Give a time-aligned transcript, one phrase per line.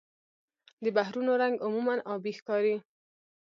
[0.83, 2.75] د بحرونو رنګ عموماً آبي ښکاري.